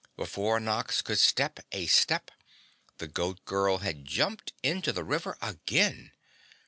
[0.17, 2.31] Before Nox could step a step,
[2.97, 6.11] the Goat Girl had jumped into the river again.